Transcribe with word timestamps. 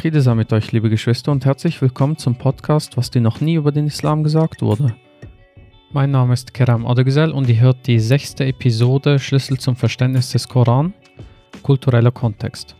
Friede 0.00 0.22
sei 0.22 0.36
mit 0.36 0.52
euch, 0.52 0.70
liebe 0.70 0.90
Geschwister, 0.90 1.32
und 1.32 1.44
herzlich 1.44 1.82
willkommen 1.82 2.16
zum 2.16 2.36
Podcast, 2.36 2.96
was 2.96 3.10
dir 3.10 3.20
noch 3.20 3.40
nie 3.40 3.54
über 3.54 3.72
den 3.72 3.88
Islam 3.88 4.22
gesagt 4.22 4.62
wurde. 4.62 4.94
Mein 5.90 6.12
Name 6.12 6.34
ist 6.34 6.54
Keram 6.54 6.86
Adegzel 6.86 7.32
und 7.32 7.48
ihr 7.48 7.58
hört 7.58 7.84
die 7.88 7.98
sechste 7.98 8.44
Episode 8.44 9.18
Schlüssel 9.18 9.58
zum 9.58 9.74
Verständnis 9.74 10.30
des 10.30 10.46
Koran, 10.46 10.94
kultureller 11.64 12.12
Kontext. 12.12 12.76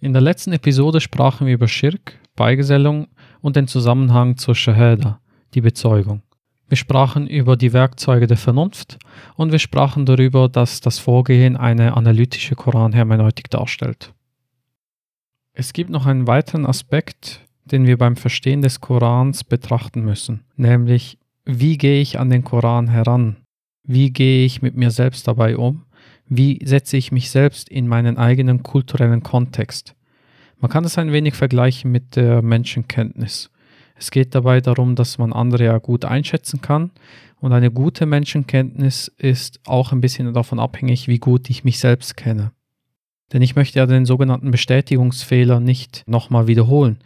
In 0.00 0.14
der 0.14 0.22
letzten 0.22 0.54
Episode 0.54 1.02
sprachen 1.02 1.46
wir 1.46 1.52
über 1.52 1.68
Schirk, 1.68 2.18
Beigesellung 2.34 3.08
und 3.42 3.56
den 3.56 3.66
Zusammenhang 3.66 4.38
zur 4.38 4.54
Shahada, 4.54 5.20
die 5.54 5.60
Bezeugung. 5.60 6.22
Wir 6.68 6.76
sprachen 6.76 7.26
über 7.26 7.56
die 7.56 7.72
Werkzeuge 7.72 8.26
der 8.26 8.36
Vernunft 8.36 8.98
und 9.36 9.52
wir 9.52 9.58
sprachen 9.58 10.06
darüber, 10.06 10.48
dass 10.48 10.80
das 10.80 10.98
Vorgehen 10.98 11.56
eine 11.56 11.96
analytische 11.96 12.54
Koranhermeneutik 12.54 13.50
darstellt. 13.50 14.12
Es 15.52 15.72
gibt 15.72 15.90
noch 15.90 16.06
einen 16.06 16.26
weiteren 16.26 16.66
Aspekt, 16.66 17.40
den 17.64 17.86
wir 17.86 17.96
beim 17.96 18.16
Verstehen 18.16 18.62
des 18.62 18.80
Korans 18.80 19.44
betrachten 19.44 20.04
müssen, 20.04 20.44
nämlich 20.56 21.18
wie 21.44 21.76
gehe 21.76 22.00
ich 22.00 22.18
an 22.18 22.30
den 22.30 22.42
Koran 22.42 22.88
heran? 22.88 23.36
Wie 23.84 24.10
gehe 24.10 24.46
ich 24.46 24.62
mit 24.62 24.76
mir 24.76 24.90
selbst 24.90 25.28
dabei 25.28 25.58
um? 25.58 25.84
Wie 26.26 26.58
setze 26.64 26.96
ich 26.96 27.12
mich 27.12 27.30
selbst 27.30 27.68
in 27.68 27.86
meinen 27.86 28.16
eigenen 28.16 28.62
kulturellen 28.62 29.22
Kontext? 29.22 29.94
Man 30.58 30.70
kann 30.70 30.84
es 30.84 30.96
ein 30.96 31.12
wenig 31.12 31.34
vergleichen 31.34 31.92
mit 31.92 32.16
der 32.16 32.40
Menschenkenntnis. 32.40 33.50
Es 33.96 34.10
geht 34.10 34.34
dabei 34.34 34.60
darum, 34.60 34.96
dass 34.96 35.18
man 35.18 35.32
andere 35.32 35.64
ja 35.64 35.78
gut 35.78 36.04
einschätzen 36.04 36.60
kann. 36.60 36.90
Und 37.40 37.52
eine 37.52 37.70
gute 37.70 38.06
Menschenkenntnis 38.06 39.08
ist 39.18 39.60
auch 39.66 39.92
ein 39.92 40.00
bisschen 40.00 40.32
davon 40.32 40.58
abhängig, 40.58 41.08
wie 41.08 41.18
gut 41.18 41.50
ich 41.50 41.64
mich 41.64 41.78
selbst 41.78 42.16
kenne. 42.16 42.52
Denn 43.32 43.42
ich 43.42 43.56
möchte 43.56 43.78
ja 43.78 43.86
den 43.86 44.06
sogenannten 44.06 44.50
Bestätigungsfehler 44.50 45.60
nicht 45.60 46.04
nochmal 46.06 46.46
wiederholen. 46.46 46.98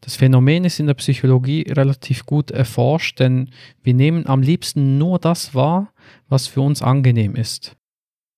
Das 0.00 0.16
Phänomen 0.16 0.64
ist 0.64 0.80
in 0.80 0.88
der 0.88 0.94
Psychologie 0.94 1.62
relativ 1.68 2.26
gut 2.26 2.50
erforscht, 2.50 3.20
denn 3.20 3.50
wir 3.82 3.94
nehmen 3.94 4.26
am 4.26 4.42
liebsten 4.42 4.98
nur 4.98 5.18
das 5.18 5.54
wahr, 5.54 5.92
was 6.28 6.48
für 6.48 6.60
uns 6.60 6.82
angenehm 6.82 7.36
ist. 7.36 7.76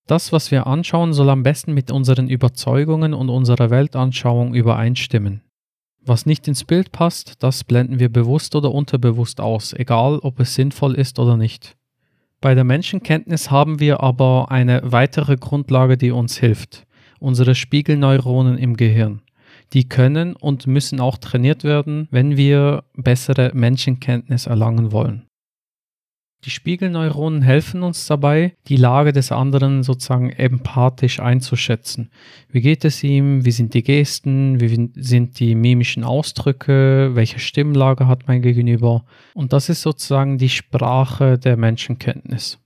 Das, 0.06 0.32
was 0.32 0.50
wir 0.50 0.66
anschauen, 0.66 1.14
soll 1.14 1.30
am 1.30 1.42
besten 1.42 1.72
mit 1.72 1.90
unseren 1.90 2.28
Überzeugungen 2.28 3.14
und 3.14 3.30
unserer 3.30 3.70
Weltanschauung 3.70 4.54
übereinstimmen. 4.54 5.40
Was 6.06 6.26
nicht 6.26 6.46
ins 6.48 6.64
Bild 6.64 6.92
passt, 6.92 7.42
das 7.42 7.64
blenden 7.64 7.98
wir 7.98 8.10
bewusst 8.10 8.54
oder 8.54 8.72
unterbewusst 8.72 9.40
aus, 9.40 9.72
egal 9.72 10.18
ob 10.18 10.38
es 10.38 10.54
sinnvoll 10.54 10.94
ist 10.94 11.18
oder 11.18 11.38
nicht. 11.38 11.76
Bei 12.42 12.54
der 12.54 12.64
Menschenkenntnis 12.64 13.50
haben 13.50 13.80
wir 13.80 14.02
aber 14.02 14.50
eine 14.50 14.82
weitere 14.84 15.36
Grundlage, 15.36 15.96
die 15.96 16.10
uns 16.10 16.36
hilft, 16.36 16.86
unsere 17.20 17.54
Spiegelneuronen 17.54 18.58
im 18.58 18.76
Gehirn. 18.76 19.22
Die 19.72 19.88
können 19.88 20.36
und 20.36 20.66
müssen 20.66 21.00
auch 21.00 21.16
trainiert 21.16 21.64
werden, 21.64 22.06
wenn 22.10 22.36
wir 22.36 22.84
bessere 22.94 23.50
Menschenkenntnis 23.54 24.46
erlangen 24.46 24.92
wollen. 24.92 25.26
Die 26.44 26.50
Spiegelneuronen 26.50 27.40
helfen 27.40 27.82
uns 27.82 28.06
dabei, 28.06 28.54
die 28.68 28.76
Lage 28.76 29.14
des 29.14 29.32
anderen 29.32 29.82
sozusagen 29.82 30.28
empathisch 30.28 31.18
einzuschätzen. 31.18 32.10
Wie 32.50 32.60
geht 32.60 32.84
es 32.84 33.02
ihm? 33.02 33.46
Wie 33.46 33.50
sind 33.50 33.72
die 33.72 33.82
Gesten? 33.82 34.60
Wie 34.60 34.90
sind 34.94 35.40
die 35.40 35.54
mimischen 35.54 36.04
Ausdrücke? 36.04 37.12
Welche 37.14 37.38
Stimmlage 37.38 38.06
hat 38.06 38.28
mein 38.28 38.42
Gegenüber? 38.42 39.04
Und 39.32 39.54
das 39.54 39.70
ist 39.70 39.80
sozusagen 39.80 40.36
die 40.36 40.50
Sprache 40.50 41.38
der 41.38 41.56
Menschenkenntnis. 41.56 42.58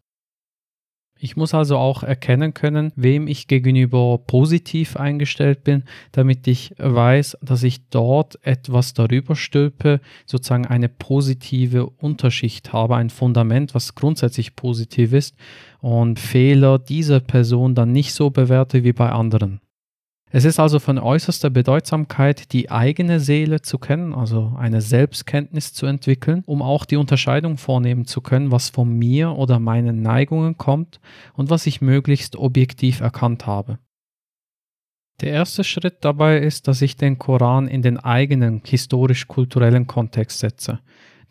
Ich 1.21 1.37
muss 1.37 1.53
also 1.53 1.77
auch 1.77 2.05
erkennen 2.05 2.55
können, 2.55 2.93
wem 2.95 3.27
ich 3.27 3.49
gegenüber 3.49 4.19
positiv 4.19 4.97
eingestellt 4.97 5.65
bin, 5.65 5.83
damit 6.13 6.47
ich 6.47 6.75
weiß, 6.79 7.39
dass 7.43 7.65
ich 7.65 7.89
dort 7.89 8.39
etwas 8.43 8.95
darüber 8.95 9.35
stülpe, 9.35 10.01
sozusagen 10.27 10.67
eine 10.67 10.89
positive 10.89 11.87
Unterschicht 11.87 12.73
habe, 12.73 12.97
ein 12.97 13.11
Fundament, 13.11 13.75
was 13.75 13.97
grundsätzlich 13.97 14.55
positiv 14.55 15.13
ist 15.13 15.35
und 15.81 16.21
Fehler 16.21 16.79
dieser 16.79 17.21
Person 17.21 17.75
dann 17.75 17.91
nicht 17.91 18.15
so 18.15 18.31
bewerte 18.31 18.85
wie 18.85 18.93
bei 18.93 19.11
anderen. 19.11 19.61
Es 20.31 20.45
ist 20.45 20.61
also 20.61 20.79
von 20.79 20.99
äußerster 20.99 21.49
Bedeutsamkeit, 21.49 22.53
die 22.53 22.71
eigene 22.71 23.19
Seele 23.19 23.63
zu 23.63 23.79
kennen, 23.79 24.15
also 24.15 24.55
eine 24.59 24.83
Selbstkenntnis 24.83 25.73
zu 25.73 25.87
entwickeln, 25.87 26.43
um 26.45 26.61
auch 26.61 26.85
die 26.85 26.97
Unterscheidung 26.97 27.57
vornehmen 27.57 28.05
zu 28.05 28.21
können, 28.21 28.53
was 28.53 28.69
von 28.69 28.91
mir 28.91 29.33
oder 29.33 29.59
meinen 29.59 30.03
Neigungen 30.03 30.59
kommt 30.59 31.01
und 31.33 31.49
was 31.49 31.67
ich 31.67 31.81
möglichst 31.81 32.37
objektiv 32.37 33.01
erkannt 33.01 33.47
habe. 33.47 33.79
Der 35.23 35.31
erste 35.33 35.65
Schritt 35.65 36.05
dabei 36.05 36.39
ist, 36.39 36.69
dass 36.69 36.83
ich 36.83 36.97
den 36.97 37.19
Koran 37.19 37.67
in 37.67 37.83
den 37.83 37.99
eigenen 37.99 38.61
historisch-kulturellen 38.65 39.87
Kontext 39.87 40.41
setze. 40.41 40.81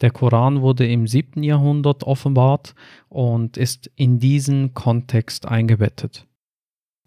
Der 0.02 0.12
Koran 0.12 0.62
wurde 0.62 0.88
im 0.88 1.08
7. 1.08 1.42
Jahrhundert 1.44 2.04
offenbart 2.04 2.76
und 3.10 3.58
ist 3.58 3.90
in 3.96 4.20
diesen 4.20 4.74
Kontext 4.74 5.48
eingebettet. 5.48 6.28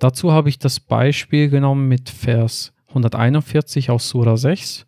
Dazu 0.01 0.33
habe 0.33 0.49
ich 0.49 0.59
das 0.59 0.81
Beispiel 0.81 1.51
genommen 1.51 1.87
mit 1.87 2.09
Vers 2.09 2.73
141 2.89 3.91
aus 3.91 4.09
Sura 4.09 4.39
6. 4.39 4.87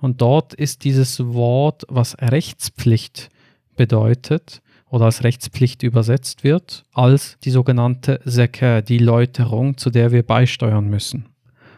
Und 0.00 0.22
dort 0.22 0.54
ist 0.54 0.84
dieses 0.84 1.22
Wort, 1.34 1.84
was 1.88 2.16
Rechtspflicht 2.18 3.28
bedeutet 3.76 4.62
oder 4.88 5.04
als 5.04 5.22
Rechtspflicht 5.22 5.82
übersetzt 5.82 6.44
wird, 6.44 6.84
als 6.94 7.36
die 7.44 7.50
sogenannte 7.50 8.20
Sekah, 8.24 8.80
die 8.80 8.98
Läuterung, 8.98 9.76
zu 9.76 9.90
der 9.90 10.12
wir 10.12 10.22
beisteuern 10.22 10.88
müssen. 10.88 11.26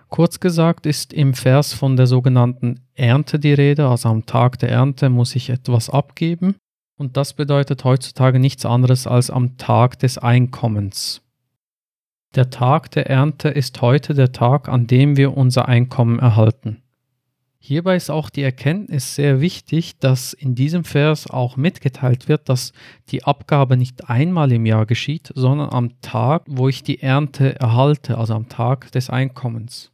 Kurz 0.09 0.39
gesagt 0.39 0.87
ist 0.87 1.13
im 1.13 1.35
Vers 1.35 1.73
von 1.73 1.97
der 1.97 2.07
sogenannten 2.07 2.81
Ernte 2.95 3.41
die 3.41 3.53
Rede, 3.53 3.89
also 3.89 4.09
am 4.11 4.27
Tag 4.27 4.61
der 4.61 4.71
Ernte 4.71 5.11
muss 5.11 5.35
ich 5.35 5.51
etwas 5.51 5.91
abgeben. 5.91 6.55
Und 6.97 7.17
das 7.17 7.35
bedeutet 7.35 7.83
heutzutage 7.83 8.39
nichts 8.39 8.65
anderes 8.65 9.09
als 9.09 9.29
am 9.29 9.59
Tag 9.59 9.99
des 9.99 10.19
Einkommens. 10.19 11.26
Der 12.35 12.51
Tag 12.51 12.91
der 12.91 13.09
Ernte 13.09 13.49
ist 13.49 13.81
heute 13.81 14.15
der 14.15 14.33
Tag, 14.33 14.69
an 14.69 14.87
dem 14.87 15.17
wir 15.17 15.37
unser 15.37 15.69
Einkommen 15.69 16.19
erhalten. 16.19 16.83
Hierbei 17.59 17.97
ist 17.97 18.11
auch 18.11 18.31
die 18.31 18.43
Erkenntnis 18.43 19.17
sehr 19.17 19.41
wichtig, 19.41 19.99
dass 19.99 20.33
in 20.33 20.55
diesem 20.55 20.85
Vers 20.85 21.29
auch 21.29 21.57
mitgeteilt 21.57 22.29
wird, 22.29 22.49
dass 22.49 22.73
die 23.09 23.25
Abgabe 23.25 23.77
nicht 23.77 24.09
einmal 24.09 24.53
im 24.53 24.67
Jahr 24.67 24.87
geschieht, 24.87 25.33
sondern 25.35 25.71
am 25.71 26.01
Tag, 26.01 26.45
wo 26.47 26.69
ich 26.69 26.85
die 26.85 27.03
Ernte 27.03 27.59
erhalte, 27.59 28.19
also 28.19 28.35
am 28.35 28.49
Tag 28.49 28.93
des 28.93 29.11
Einkommens. 29.11 29.91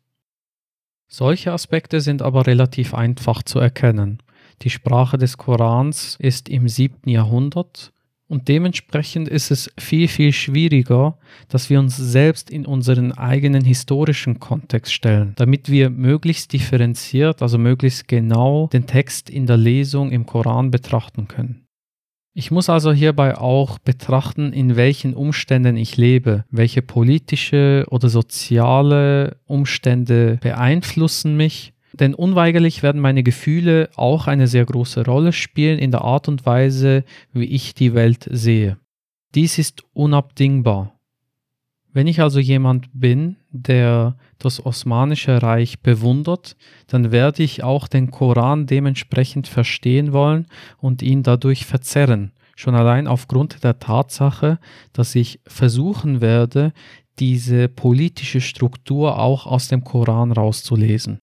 Solche 1.08 1.52
Aspekte 1.52 2.02
sind 2.02 2.20
aber 2.20 2.46
relativ 2.46 2.92
einfach 2.92 3.42
zu 3.42 3.58
erkennen. 3.58 4.22
Die 4.60 4.70
Sprache 4.70 5.16
des 5.16 5.38
Korans 5.38 6.16
ist 6.18 6.50
im 6.50 6.68
7. 6.68 7.08
Jahrhundert 7.08 7.92
und 8.32 8.48
dementsprechend 8.48 9.28
ist 9.28 9.50
es 9.50 9.70
viel, 9.78 10.08
viel 10.08 10.32
schwieriger, 10.32 11.18
dass 11.48 11.68
wir 11.68 11.78
uns 11.78 11.98
selbst 11.98 12.48
in 12.48 12.64
unseren 12.64 13.12
eigenen 13.12 13.62
historischen 13.62 14.40
Kontext 14.40 14.94
stellen, 14.94 15.34
damit 15.36 15.68
wir 15.70 15.90
möglichst 15.90 16.54
differenziert, 16.54 17.42
also 17.42 17.58
möglichst 17.58 18.08
genau 18.08 18.70
den 18.72 18.86
Text 18.86 19.28
in 19.28 19.44
der 19.44 19.58
Lesung 19.58 20.10
im 20.10 20.24
Koran 20.24 20.70
betrachten 20.70 21.28
können. 21.28 21.66
Ich 22.32 22.50
muss 22.50 22.70
also 22.70 22.90
hierbei 22.90 23.36
auch 23.36 23.78
betrachten, 23.78 24.54
in 24.54 24.76
welchen 24.76 25.12
Umständen 25.12 25.76
ich 25.76 25.98
lebe, 25.98 26.46
welche 26.50 26.80
politische 26.80 27.84
oder 27.90 28.08
soziale 28.08 29.36
Umstände 29.44 30.38
beeinflussen 30.40 31.36
mich 31.36 31.71
denn 31.92 32.14
unweigerlich 32.14 32.82
werden 32.82 33.00
meine 33.00 33.22
Gefühle 33.22 33.90
auch 33.96 34.26
eine 34.26 34.46
sehr 34.46 34.64
große 34.64 35.04
Rolle 35.04 35.32
spielen 35.32 35.78
in 35.78 35.90
der 35.90 36.02
Art 36.02 36.28
und 36.28 36.46
Weise, 36.46 37.04
wie 37.32 37.44
ich 37.44 37.74
die 37.74 37.94
Welt 37.94 38.28
sehe. 38.30 38.78
Dies 39.34 39.58
ist 39.58 39.84
unabdingbar. 39.92 40.98
Wenn 41.94 42.06
ich 42.06 42.20
also 42.20 42.40
jemand 42.40 42.88
bin, 42.94 43.36
der 43.50 44.16
das 44.38 44.64
Osmanische 44.64 45.42
Reich 45.42 45.80
bewundert, 45.80 46.56
dann 46.86 47.12
werde 47.12 47.42
ich 47.42 47.62
auch 47.62 47.86
den 47.86 48.10
Koran 48.10 48.66
dementsprechend 48.66 49.46
verstehen 49.46 50.12
wollen 50.12 50.46
und 50.78 51.02
ihn 51.02 51.22
dadurch 51.22 51.66
verzerren, 51.66 52.32
schon 52.56 52.74
allein 52.74 53.06
aufgrund 53.06 53.62
der 53.62 53.78
Tatsache, 53.78 54.58
dass 54.94 55.14
ich 55.14 55.40
versuchen 55.46 56.22
werde, 56.22 56.72
diese 57.18 57.68
politische 57.68 58.40
Struktur 58.40 59.18
auch 59.18 59.46
aus 59.46 59.68
dem 59.68 59.84
Koran 59.84 60.32
rauszulesen. 60.32 61.18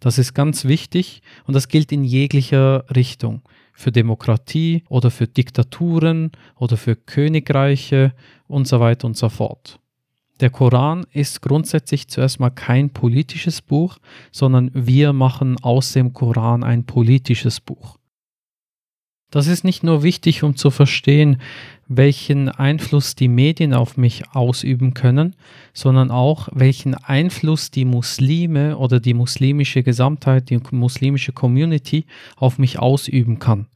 Das 0.00 0.18
ist 0.18 0.34
ganz 0.34 0.64
wichtig 0.64 1.22
und 1.46 1.54
das 1.54 1.68
gilt 1.68 1.92
in 1.92 2.04
jeglicher 2.04 2.84
Richtung. 2.94 3.42
Für 3.72 3.92
Demokratie 3.92 4.82
oder 4.88 5.10
für 5.10 5.28
Diktaturen 5.28 6.32
oder 6.56 6.76
für 6.76 6.96
Königreiche 6.96 8.12
und 8.48 8.66
so 8.66 8.80
weiter 8.80 9.06
und 9.06 9.16
so 9.16 9.28
fort. 9.28 9.78
Der 10.40 10.50
Koran 10.50 11.04
ist 11.12 11.42
grundsätzlich 11.42 12.08
zuerst 12.08 12.38
mal 12.38 12.50
kein 12.50 12.90
politisches 12.90 13.60
Buch, 13.60 13.98
sondern 14.30 14.70
wir 14.72 15.12
machen 15.12 15.56
aus 15.62 15.92
dem 15.92 16.12
Koran 16.12 16.62
ein 16.62 16.84
politisches 16.84 17.60
Buch. 17.60 17.97
Das 19.30 19.46
ist 19.46 19.62
nicht 19.62 19.82
nur 19.82 20.02
wichtig, 20.02 20.42
um 20.42 20.56
zu 20.56 20.70
verstehen, 20.70 21.40
welchen 21.86 22.48
Einfluss 22.48 23.14
die 23.14 23.28
Medien 23.28 23.74
auf 23.74 23.98
mich 23.98 24.22
ausüben 24.32 24.94
können, 24.94 25.36
sondern 25.74 26.10
auch, 26.10 26.48
welchen 26.52 26.94
Einfluss 26.94 27.70
die 27.70 27.84
Muslime 27.84 28.78
oder 28.78 29.00
die 29.00 29.14
muslimische 29.14 29.82
Gesamtheit, 29.82 30.48
die 30.48 30.60
muslimische 30.70 31.32
Community 31.32 32.06
auf 32.36 32.58
mich 32.58 32.78
ausüben 32.78 33.38
kann. 33.38 33.66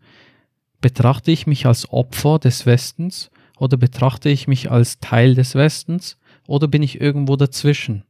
Betrachte 0.81 1.31
ich 1.31 1.47
mich 1.47 1.67
als 1.67 1.91
Opfer 1.93 2.39
des 2.39 2.65
Westens 2.65 3.31
oder 3.59 3.77
betrachte 3.77 4.31
ich 4.31 4.49
mich 4.49 4.71
als 4.71 5.01
Teil 5.01 5.35
des 5.35 5.55
Westens 5.55 6.19
oder 6.47 6.67
bin 6.67 6.83
ich 6.83 7.01
irgendwo 7.01 7.37
dazwischen? 7.37 8.05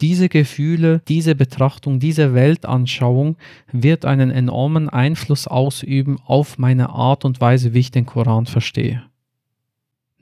Diese 0.00 0.28
Gefühle, 0.28 1.00
diese 1.08 1.34
Betrachtung, 1.34 1.98
diese 1.98 2.34
Weltanschauung 2.34 3.36
wird 3.72 4.04
einen 4.04 4.30
enormen 4.30 4.90
Einfluss 4.90 5.46
ausüben 5.46 6.18
auf 6.26 6.58
meine 6.58 6.90
Art 6.90 7.24
und 7.24 7.40
Weise, 7.40 7.72
wie 7.72 7.80
ich 7.80 7.90
den 7.90 8.04
Koran 8.04 8.46
verstehe. 8.46 9.02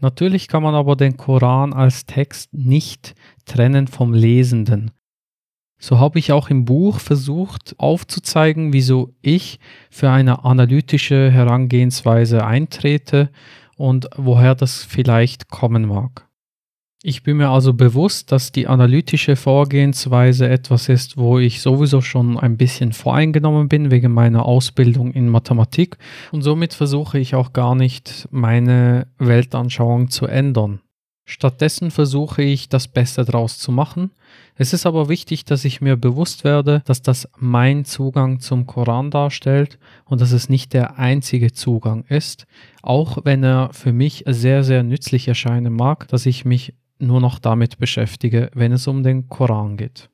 Natürlich 0.00 0.48
kann 0.48 0.62
man 0.62 0.74
aber 0.74 0.96
den 0.96 1.16
Koran 1.16 1.72
als 1.72 2.06
Text 2.06 2.52
nicht 2.52 3.14
trennen 3.46 3.88
vom 3.88 4.12
Lesenden. 4.12 4.90
So 5.78 5.98
habe 5.98 6.18
ich 6.18 6.32
auch 6.32 6.50
im 6.50 6.64
Buch 6.64 6.98
versucht 7.00 7.74
aufzuzeigen, 7.78 8.72
wieso 8.72 9.12
ich 9.22 9.58
für 9.90 10.10
eine 10.10 10.44
analytische 10.44 11.30
Herangehensweise 11.30 12.46
eintrete 12.46 13.30
und 13.76 14.08
woher 14.16 14.54
das 14.54 14.84
vielleicht 14.84 15.48
kommen 15.48 15.86
mag. 15.86 16.28
Ich 17.06 17.22
bin 17.22 17.36
mir 17.36 17.50
also 17.50 17.74
bewusst, 17.74 18.32
dass 18.32 18.50
die 18.50 18.66
analytische 18.66 19.36
Vorgehensweise 19.36 20.48
etwas 20.48 20.88
ist, 20.88 21.18
wo 21.18 21.38
ich 21.38 21.60
sowieso 21.60 22.00
schon 22.00 22.38
ein 22.38 22.56
bisschen 22.56 22.94
voreingenommen 22.94 23.68
bin 23.68 23.90
wegen 23.90 24.10
meiner 24.10 24.46
Ausbildung 24.46 25.12
in 25.12 25.28
Mathematik 25.28 25.98
und 26.32 26.40
somit 26.40 26.72
versuche 26.72 27.18
ich 27.18 27.34
auch 27.34 27.52
gar 27.52 27.74
nicht 27.74 28.26
meine 28.30 29.06
Weltanschauung 29.18 30.08
zu 30.08 30.24
ändern. 30.24 30.80
Stattdessen 31.26 31.90
versuche 31.90 32.42
ich 32.42 32.70
das 32.70 32.88
Beste 32.88 33.22
daraus 33.26 33.58
zu 33.58 33.70
machen. 33.70 34.10
Es 34.56 34.72
ist 34.72 34.86
aber 34.86 35.10
wichtig, 35.10 35.44
dass 35.44 35.66
ich 35.66 35.82
mir 35.82 35.96
bewusst 35.96 36.42
werde, 36.42 36.82
dass 36.86 37.02
das 37.02 37.28
mein 37.36 37.84
Zugang 37.84 38.40
zum 38.40 38.66
Koran 38.66 39.10
darstellt 39.10 39.78
und 40.06 40.22
dass 40.22 40.32
es 40.32 40.48
nicht 40.48 40.72
der 40.72 40.98
einzige 40.98 41.52
Zugang 41.52 42.04
ist, 42.08 42.46
auch 42.80 43.18
wenn 43.24 43.42
er 43.44 43.74
für 43.74 43.92
mich 43.92 44.24
sehr, 44.26 44.64
sehr 44.64 44.82
nützlich 44.82 45.28
erscheinen 45.28 45.74
mag, 45.74 46.08
dass 46.08 46.24
ich 46.24 46.46
mich 46.46 46.72
nur 46.98 47.20
noch 47.20 47.38
damit 47.38 47.78
beschäftige, 47.78 48.50
wenn 48.54 48.72
es 48.72 48.86
um 48.86 49.02
den 49.02 49.28
Koran 49.28 49.76
geht. 49.76 50.10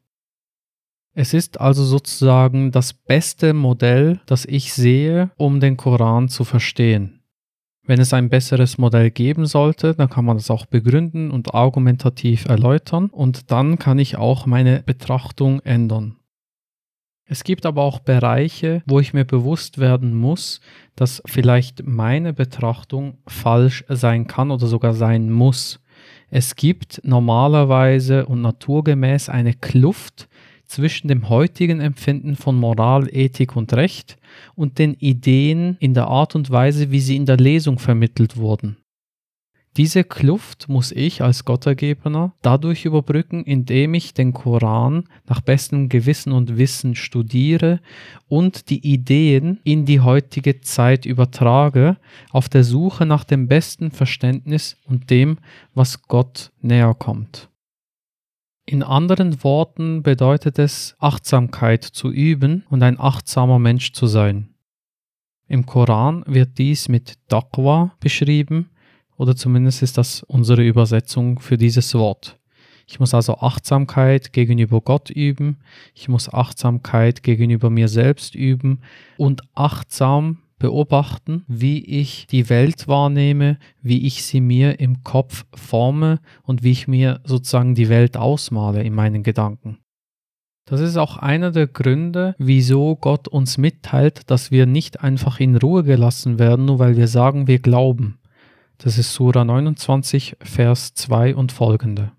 Es 1.12 1.34
ist 1.34 1.60
also 1.60 1.84
sozusagen 1.84 2.70
das 2.70 2.92
beste 2.92 3.52
Modell, 3.52 4.20
das 4.26 4.44
ich 4.44 4.72
sehe, 4.72 5.30
um 5.36 5.60
den 5.60 5.76
Koran 5.76 6.28
zu 6.28 6.44
verstehen. 6.44 7.20
Wenn 7.82 8.00
es 8.00 8.12
ein 8.12 8.28
besseres 8.28 8.78
Modell 8.78 9.10
geben 9.10 9.46
sollte, 9.46 9.94
dann 9.94 10.08
kann 10.08 10.24
man 10.24 10.36
das 10.36 10.50
auch 10.50 10.66
begründen 10.66 11.30
und 11.32 11.54
argumentativ 11.54 12.44
erläutern 12.44 13.06
und 13.06 13.50
dann 13.50 13.78
kann 13.78 13.98
ich 13.98 14.16
auch 14.16 14.46
meine 14.46 14.82
Betrachtung 14.84 15.60
ändern. 15.60 16.16
Es 17.24 17.44
gibt 17.44 17.64
aber 17.64 17.82
auch 17.82 18.00
Bereiche, 18.00 18.82
wo 18.86 18.98
ich 18.98 19.14
mir 19.14 19.24
bewusst 19.24 19.78
werden 19.78 20.14
muss, 20.14 20.60
dass 20.96 21.22
vielleicht 21.26 21.86
meine 21.86 22.32
Betrachtung 22.32 23.18
falsch 23.26 23.84
sein 23.88 24.26
kann 24.26 24.50
oder 24.50 24.66
sogar 24.66 24.94
sein 24.94 25.30
muss. 25.30 25.80
Es 26.30 26.54
gibt 26.54 27.00
normalerweise 27.04 28.26
und 28.26 28.40
naturgemäß 28.40 29.28
eine 29.28 29.52
Kluft 29.52 30.28
zwischen 30.64 31.08
dem 31.08 31.28
heutigen 31.28 31.80
Empfinden 31.80 32.36
von 32.36 32.56
Moral, 32.56 33.08
Ethik 33.10 33.56
und 33.56 33.72
Recht 33.72 34.16
und 34.54 34.78
den 34.78 34.94
Ideen 34.94 35.76
in 35.80 35.94
der 35.94 36.06
Art 36.06 36.36
und 36.36 36.50
Weise, 36.50 36.92
wie 36.92 37.00
sie 37.00 37.16
in 37.16 37.26
der 37.26 37.36
Lesung 37.36 37.80
vermittelt 37.80 38.36
wurden. 38.36 38.76
Diese 39.76 40.02
Kluft 40.02 40.68
muss 40.68 40.90
ich 40.90 41.22
als 41.22 41.44
Gottergebener 41.44 42.34
dadurch 42.42 42.84
überbrücken, 42.84 43.44
indem 43.44 43.94
ich 43.94 44.12
den 44.14 44.32
Koran 44.32 45.04
nach 45.28 45.40
bestem 45.40 45.88
Gewissen 45.88 46.32
und 46.32 46.58
Wissen 46.58 46.96
studiere 46.96 47.80
und 48.26 48.68
die 48.68 48.84
Ideen 48.84 49.60
in 49.62 49.84
die 49.84 50.00
heutige 50.00 50.60
Zeit 50.60 51.06
übertrage, 51.06 51.98
auf 52.30 52.48
der 52.48 52.64
Suche 52.64 53.06
nach 53.06 53.22
dem 53.22 53.46
besten 53.46 53.92
Verständnis 53.92 54.76
und 54.86 55.08
dem, 55.08 55.38
was 55.72 56.02
Gott 56.02 56.50
näher 56.60 56.94
kommt. 56.94 57.48
In 58.66 58.82
anderen 58.82 59.42
Worten 59.44 60.02
bedeutet 60.02 60.58
es, 60.58 60.96
Achtsamkeit 60.98 61.84
zu 61.84 62.10
üben 62.10 62.64
und 62.70 62.82
ein 62.82 62.98
achtsamer 62.98 63.60
Mensch 63.60 63.92
zu 63.92 64.06
sein. 64.06 64.48
Im 65.46 65.64
Koran 65.64 66.24
wird 66.26 66.58
dies 66.58 66.88
mit 66.88 67.18
Taqwa 67.28 67.92
beschrieben, 68.00 68.70
oder 69.20 69.36
zumindest 69.36 69.82
ist 69.82 69.98
das 69.98 70.22
unsere 70.22 70.62
Übersetzung 70.62 71.40
für 71.40 71.58
dieses 71.58 71.94
Wort. 71.94 72.38
Ich 72.86 73.00
muss 73.00 73.12
also 73.12 73.36
Achtsamkeit 73.36 74.32
gegenüber 74.32 74.80
Gott 74.80 75.10
üben, 75.10 75.58
ich 75.94 76.08
muss 76.08 76.32
Achtsamkeit 76.32 77.22
gegenüber 77.22 77.68
mir 77.68 77.88
selbst 77.88 78.34
üben 78.34 78.80
und 79.18 79.42
achtsam 79.54 80.38
beobachten, 80.58 81.44
wie 81.48 81.84
ich 81.84 82.28
die 82.28 82.48
Welt 82.48 82.88
wahrnehme, 82.88 83.58
wie 83.82 84.06
ich 84.06 84.24
sie 84.24 84.40
mir 84.40 84.80
im 84.80 85.04
Kopf 85.04 85.44
forme 85.54 86.20
und 86.42 86.62
wie 86.62 86.72
ich 86.72 86.88
mir 86.88 87.20
sozusagen 87.24 87.74
die 87.74 87.90
Welt 87.90 88.16
ausmale 88.16 88.82
in 88.82 88.94
meinen 88.94 89.22
Gedanken. 89.22 89.80
Das 90.64 90.80
ist 90.80 90.96
auch 90.96 91.18
einer 91.18 91.50
der 91.50 91.66
Gründe, 91.66 92.34
wieso 92.38 92.96
Gott 92.96 93.28
uns 93.28 93.58
mitteilt, 93.58 94.30
dass 94.30 94.50
wir 94.50 94.64
nicht 94.64 95.02
einfach 95.02 95.40
in 95.40 95.56
Ruhe 95.56 95.84
gelassen 95.84 96.38
werden, 96.38 96.64
nur 96.64 96.78
weil 96.78 96.96
wir 96.96 97.06
sagen, 97.06 97.48
wir 97.48 97.58
glauben. 97.58 98.19
Das 98.82 98.96
ist 98.96 99.12
Sura 99.12 99.44
29, 99.44 100.38
Vers 100.40 100.94
2 100.94 101.34
und 101.34 101.52
folgende. 101.52 102.12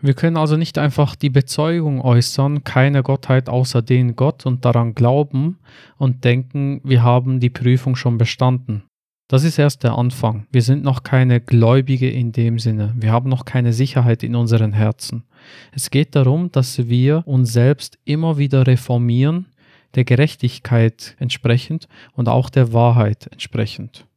Wir 0.00 0.14
können 0.14 0.38
also 0.38 0.56
nicht 0.56 0.78
einfach 0.78 1.14
die 1.14 1.28
Bezeugung 1.28 2.00
äußern, 2.00 2.64
keine 2.64 3.02
Gottheit 3.02 3.50
außer 3.50 3.82
den 3.82 4.16
Gott 4.16 4.46
und 4.46 4.64
daran 4.64 4.94
glauben 4.94 5.58
und 5.98 6.24
denken, 6.24 6.80
wir 6.84 7.02
haben 7.02 7.38
die 7.38 7.50
Prüfung 7.50 7.96
schon 7.96 8.16
bestanden. 8.16 8.84
Das 9.28 9.44
ist 9.44 9.58
erst 9.58 9.84
der 9.84 9.98
Anfang. 9.98 10.46
Wir 10.50 10.62
sind 10.62 10.84
noch 10.84 11.02
keine 11.02 11.38
Gläubige 11.38 12.08
in 12.08 12.32
dem 12.32 12.58
Sinne. 12.58 12.94
Wir 12.96 13.12
haben 13.12 13.28
noch 13.28 13.44
keine 13.44 13.74
Sicherheit 13.74 14.22
in 14.22 14.36
unseren 14.36 14.72
Herzen. 14.72 15.24
Es 15.72 15.90
geht 15.90 16.16
darum, 16.16 16.50
dass 16.50 16.88
wir 16.88 17.24
uns 17.26 17.52
selbst 17.52 17.98
immer 18.06 18.38
wieder 18.38 18.66
reformieren, 18.66 19.48
der 19.96 20.04
Gerechtigkeit 20.04 21.14
entsprechend 21.18 21.88
und 22.14 22.26
auch 22.30 22.48
der 22.48 22.72
Wahrheit 22.72 23.28
entsprechend. 23.30 24.07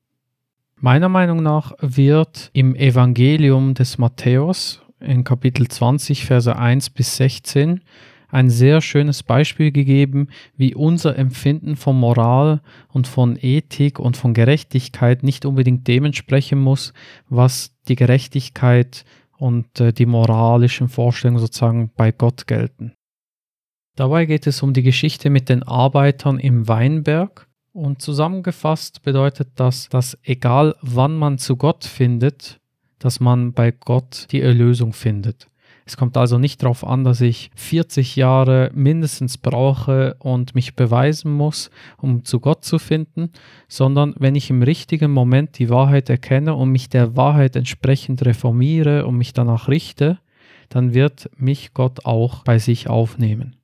Meiner 0.83 1.09
Meinung 1.09 1.43
nach 1.43 1.73
wird 1.79 2.49
im 2.53 2.75
Evangelium 2.75 3.75
des 3.75 3.99
Matthäus 3.99 4.81
in 4.99 5.23
Kapitel 5.23 5.67
20, 5.67 6.25
Verse 6.25 6.55
1 6.55 6.89
bis 6.89 7.17
16 7.17 7.81
ein 8.29 8.49
sehr 8.49 8.81
schönes 8.81 9.21
Beispiel 9.21 9.71
gegeben, 9.71 10.29
wie 10.57 10.73
unser 10.73 11.15
Empfinden 11.19 11.75
von 11.75 11.99
Moral 11.99 12.61
und 12.87 13.05
von 13.05 13.37
Ethik 13.39 13.99
und 13.99 14.17
von 14.17 14.33
Gerechtigkeit 14.33 15.21
nicht 15.21 15.45
unbedingt 15.45 15.87
dementsprechend 15.87 16.63
muss, 16.63 16.93
was 17.29 17.75
die 17.87 17.95
Gerechtigkeit 17.95 19.05
und 19.37 19.79
äh, 19.79 19.93
die 19.93 20.07
moralischen 20.07 20.89
Vorstellungen 20.89 21.39
sozusagen 21.39 21.91
bei 21.95 22.11
Gott 22.11 22.47
gelten. 22.47 22.93
Dabei 23.95 24.25
geht 24.25 24.47
es 24.47 24.63
um 24.63 24.73
die 24.73 24.83
Geschichte 24.83 25.29
mit 25.29 25.47
den 25.47 25.61
Arbeitern 25.61 26.39
im 26.39 26.67
Weinberg 26.67 27.47
und 27.73 28.01
zusammengefasst 28.01 29.01
bedeutet 29.01 29.49
das, 29.55 29.89
dass 29.89 30.17
egal 30.23 30.75
wann 30.81 31.17
man 31.17 31.37
zu 31.37 31.55
Gott 31.55 31.85
findet, 31.85 32.59
dass 32.99 33.19
man 33.19 33.53
bei 33.53 33.71
Gott 33.71 34.27
die 34.31 34.41
Erlösung 34.41 34.93
findet. 34.93 35.47
Es 35.85 35.97
kommt 35.97 36.15
also 36.15 36.37
nicht 36.37 36.61
darauf 36.61 36.85
an, 36.85 37.03
dass 37.03 37.21
ich 37.21 37.49
40 37.55 38.15
Jahre 38.15 38.71
mindestens 38.73 39.37
brauche 39.37 40.15
und 40.19 40.53
mich 40.53 40.75
beweisen 40.75 41.33
muss, 41.33 41.71
um 41.97 42.23
zu 42.23 42.39
Gott 42.39 42.63
zu 42.63 42.77
finden, 42.77 43.31
sondern 43.67 44.13
wenn 44.17 44.35
ich 44.35 44.49
im 44.49 44.61
richtigen 44.61 45.11
Moment 45.11 45.57
die 45.57 45.69
Wahrheit 45.69 46.09
erkenne 46.09 46.53
und 46.53 46.71
mich 46.71 46.89
der 46.89 47.15
Wahrheit 47.15 47.55
entsprechend 47.55 48.23
reformiere 48.25 49.05
und 49.05 49.17
mich 49.17 49.33
danach 49.33 49.67
richte, 49.67 50.19
dann 50.69 50.93
wird 50.93 51.29
mich 51.35 51.73
Gott 51.73 52.05
auch 52.05 52.43
bei 52.43 52.59
sich 52.59 52.87
aufnehmen. 52.87 53.60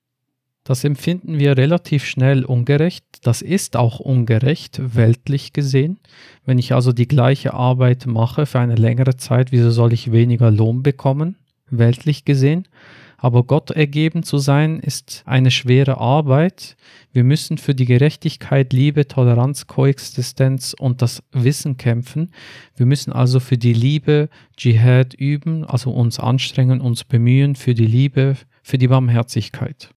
Das 0.67 0.83
empfinden 0.83 1.39
wir 1.39 1.55
relativ 1.55 2.03
schnell 2.03 2.43
ungerecht. 2.43 3.05
Das 3.21 3.41
ist 3.41 3.77
auch 3.77 4.01
ungerecht, 4.01 4.81
weltlich 4.97 5.53
gesehen. 5.53 5.97
Wenn 6.45 6.59
ich 6.59 6.73
also 6.73 6.91
die 6.91 7.07
gleiche 7.07 7.53
Arbeit 7.53 8.05
mache 8.05 8.45
für 8.45 8.59
eine 8.59 8.75
längere 8.75 9.15
Zeit, 9.15 9.53
wieso 9.53 9.71
soll 9.71 9.93
ich 9.93 10.11
weniger 10.11 10.51
Lohn 10.51 10.83
bekommen, 10.83 11.37
weltlich 11.69 12.25
gesehen? 12.25 12.67
Aber 13.15 13.45
Gott 13.45 13.71
ergeben 13.71 14.23
zu 14.23 14.39
sein, 14.39 14.81
ist 14.81 15.23
eine 15.25 15.51
schwere 15.51 16.01
Arbeit. 16.01 16.75
Wir 17.13 17.23
müssen 17.23 17.57
für 17.57 17.73
die 17.73 17.85
Gerechtigkeit, 17.85 18.73
Liebe, 18.73 19.07
Toleranz, 19.07 19.67
Koexistenz 19.67 20.75
und 20.77 21.01
das 21.01 21.23
Wissen 21.31 21.77
kämpfen. 21.77 22.33
Wir 22.75 22.87
müssen 22.87 23.13
also 23.13 23.39
für 23.39 23.57
die 23.57 23.71
Liebe 23.71 24.27
Dschihad 24.57 25.13
üben, 25.13 25.63
also 25.63 25.91
uns 25.91 26.19
anstrengen, 26.19 26.81
uns 26.81 27.05
bemühen 27.05 27.55
für 27.55 27.73
die 27.73 27.87
Liebe, 27.87 28.35
für 28.63 28.77
die 28.77 28.89
Barmherzigkeit. 28.89 29.91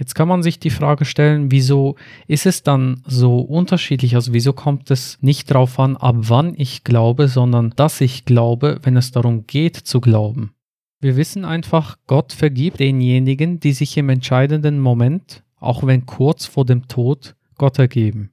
Jetzt 0.00 0.14
kann 0.14 0.28
man 0.28 0.42
sich 0.42 0.58
die 0.58 0.70
Frage 0.70 1.04
stellen, 1.04 1.50
wieso 1.52 1.96
ist 2.26 2.46
es 2.46 2.62
dann 2.62 3.02
so 3.06 3.40
unterschiedlich? 3.40 4.14
Also 4.14 4.32
wieso 4.32 4.54
kommt 4.54 4.90
es 4.90 5.18
nicht 5.20 5.50
darauf 5.50 5.78
an, 5.78 5.98
ab 5.98 6.16
wann 6.20 6.54
ich 6.56 6.84
glaube, 6.84 7.28
sondern 7.28 7.74
dass 7.76 8.00
ich 8.00 8.24
glaube, 8.24 8.78
wenn 8.82 8.96
es 8.96 9.12
darum 9.12 9.46
geht 9.46 9.76
zu 9.76 10.00
glauben? 10.00 10.54
Wir 11.02 11.18
wissen 11.18 11.44
einfach, 11.44 11.98
Gott 12.06 12.32
vergibt 12.32 12.80
denjenigen, 12.80 13.60
die 13.60 13.72
sich 13.72 13.94
im 13.98 14.08
entscheidenden 14.08 14.80
Moment, 14.80 15.44
auch 15.58 15.86
wenn 15.86 16.06
kurz 16.06 16.46
vor 16.46 16.64
dem 16.64 16.88
Tod, 16.88 17.36
Gott 17.58 17.78
ergeben. 17.78 18.30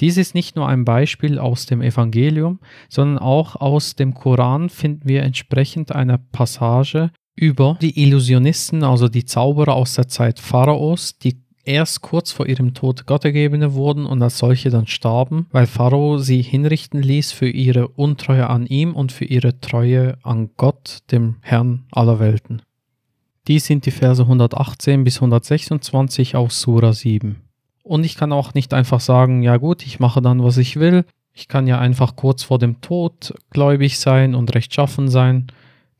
Dies 0.00 0.16
ist 0.16 0.34
nicht 0.34 0.56
nur 0.56 0.68
ein 0.68 0.84
Beispiel 0.84 1.38
aus 1.38 1.66
dem 1.66 1.80
Evangelium, 1.80 2.58
sondern 2.88 3.18
auch 3.18 3.54
aus 3.54 3.94
dem 3.94 4.14
Koran 4.14 4.68
finden 4.68 5.08
wir 5.08 5.22
entsprechend 5.22 5.92
eine 5.92 6.18
Passage 6.18 7.12
über 7.38 7.78
die 7.80 8.02
Illusionisten, 8.02 8.84
also 8.84 9.08
die 9.08 9.24
Zauberer 9.24 9.74
aus 9.74 9.94
der 9.94 10.08
Zeit 10.08 10.38
Pharaos, 10.40 11.18
die 11.18 11.36
erst 11.68 12.00
kurz 12.00 12.32
vor 12.32 12.46
ihrem 12.46 12.74
Tod 12.74 13.06
Gottergebene 13.06 13.74
wurden 13.74 14.06
und 14.06 14.22
als 14.22 14.38
solche 14.38 14.70
dann 14.70 14.86
starben, 14.86 15.46
weil 15.52 15.66
Pharao 15.66 16.18
sie 16.18 16.42
hinrichten 16.42 17.02
ließ 17.02 17.32
für 17.32 17.48
ihre 17.48 17.88
Untreue 17.88 18.48
an 18.48 18.66
ihm 18.66 18.94
und 18.94 19.12
für 19.12 19.26
ihre 19.26 19.60
Treue 19.60 20.16
an 20.22 20.50
Gott, 20.56 21.00
dem 21.12 21.36
Herrn 21.42 21.84
aller 21.92 22.18
Welten. 22.18 22.62
Dies 23.46 23.66
sind 23.66 23.86
die 23.86 23.90
Verse 23.90 24.22
118 24.22 25.04
bis 25.04 25.16
126 25.16 26.36
aus 26.36 26.60
Sura 26.60 26.92
7. 26.92 27.36
Und 27.82 28.04
ich 28.04 28.16
kann 28.16 28.32
auch 28.32 28.54
nicht 28.54 28.74
einfach 28.74 29.00
sagen, 29.00 29.42
ja 29.42 29.56
gut, 29.56 29.86
ich 29.86 30.00
mache 30.00 30.20
dann, 30.20 30.42
was 30.42 30.58
ich 30.58 30.76
will. 30.76 31.04
Ich 31.32 31.48
kann 31.48 31.66
ja 31.66 31.78
einfach 31.78 32.16
kurz 32.16 32.42
vor 32.42 32.58
dem 32.58 32.80
Tod 32.80 33.32
gläubig 33.50 33.98
sein 33.98 34.34
und 34.34 34.54
rechtschaffen 34.54 35.08
sein. 35.08 35.46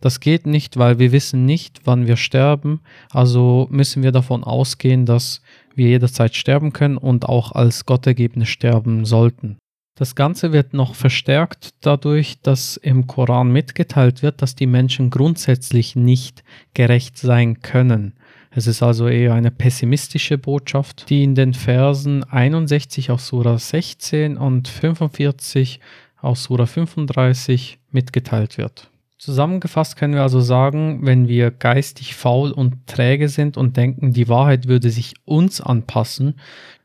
Das 0.00 0.20
geht 0.20 0.46
nicht, 0.46 0.76
weil 0.76 0.98
wir 0.98 1.12
wissen 1.12 1.44
nicht, 1.44 1.80
wann 1.84 2.06
wir 2.06 2.16
sterben. 2.16 2.80
Also 3.10 3.66
müssen 3.70 4.02
wir 4.02 4.12
davon 4.12 4.44
ausgehen, 4.44 5.06
dass 5.06 5.42
wir 5.74 5.88
jederzeit 5.88 6.34
sterben 6.34 6.72
können 6.72 6.96
und 6.96 7.28
auch 7.28 7.52
als 7.52 7.86
Gottergebene 7.86 8.46
sterben 8.46 9.04
sollten. 9.04 9.58
Das 9.96 10.14
Ganze 10.14 10.52
wird 10.52 10.74
noch 10.74 10.94
verstärkt 10.94 11.70
dadurch, 11.80 12.40
dass 12.40 12.76
im 12.76 13.08
Koran 13.08 13.50
mitgeteilt 13.50 14.22
wird, 14.22 14.42
dass 14.42 14.54
die 14.54 14.68
Menschen 14.68 15.10
grundsätzlich 15.10 15.96
nicht 15.96 16.44
gerecht 16.72 17.18
sein 17.18 17.62
können. 17.62 18.12
Es 18.52 18.68
ist 18.68 18.80
also 18.80 19.08
eher 19.08 19.34
eine 19.34 19.50
pessimistische 19.50 20.38
Botschaft, 20.38 21.10
die 21.10 21.24
in 21.24 21.34
den 21.34 21.52
Versen 21.52 22.22
61 22.22 23.10
aus 23.10 23.26
Sura 23.26 23.58
16 23.58 24.36
und 24.36 24.68
45 24.68 25.80
aus 26.20 26.44
Sura 26.44 26.66
35 26.66 27.78
mitgeteilt 27.90 28.56
wird. 28.56 28.90
Zusammengefasst 29.18 29.96
können 29.96 30.14
wir 30.14 30.22
also 30.22 30.40
sagen, 30.40 31.00
wenn 31.02 31.26
wir 31.26 31.50
geistig 31.50 32.14
faul 32.14 32.52
und 32.52 32.86
träge 32.86 33.28
sind 33.28 33.56
und 33.56 33.76
denken, 33.76 34.12
die 34.12 34.28
Wahrheit 34.28 34.68
würde 34.68 34.90
sich 34.90 35.14
uns 35.24 35.60
anpassen, 35.60 36.36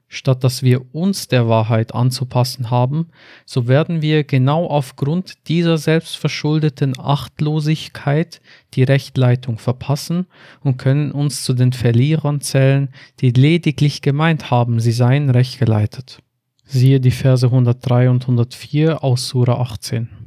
statt 0.07 0.43
dass 0.43 0.63
wir 0.63 0.95
uns 0.95 1.27
der 1.27 1.47
Wahrheit 1.47 1.93
anzupassen 1.93 2.71
haben, 2.71 3.09
so 3.45 3.67
werden 3.67 4.01
wir 4.01 4.23
genau 4.23 4.65
aufgrund 4.65 5.47
dieser 5.47 5.77
selbstverschuldeten 5.77 6.99
Achtlosigkeit 6.99 8.41
die 8.73 8.83
Rechtleitung 8.83 9.59
verpassen 9.59 10.25
und 10.61 10.77
können 10.77 11.11
uns 11.11 11.43
zu 11.43 11.53
den 11.53 11.71
Verlierern 11.71 12.41
zählen, 12.41 12.89
die 13.19 13.29
lediglich 13.29 14.01
gemeint 14.01 14.49
haben, 14.49 14.79
sie 14.79 14.91
seien 14.91 15.29
recht 15.29 15.59
geleitet. 15.59 16.17
Siehe 16.65 16.99
die 16.99 17.11
Verse 17.11 17.45
103 17.45 18.09
und 18.09 18.23
104 18.23 19.03
aus 19.03 19.27
Sura 19.27 19.61
18. 19.61 20.22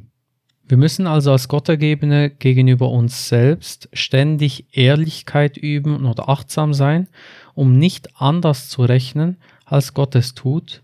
Wir 0.68 0.76
müssen 0.76 1.06
also 1.06 1.30
als 1.30 1.46
Gottergebene 1.46 2.28
gegenüber 2.28 2.90
uns 2.90 3.28
selbst 3.28 3.88
ständig 3.92 4.66
Ehrlichkeit 4.76 5.56
üben 5.56 6.04
oder 6.04 6.28
achtsam 6.28 6.74
sein, 6.74 7.06
um 7.54 7.78
nicht 7.78 8.20
anders 8.20 8.68
zu 8.68 8.82
rechnen, 8.82 9.36
als 9.64 9.94
Gott 9.94 10.16
es 10.16 10.34
tut. 10.34 10.82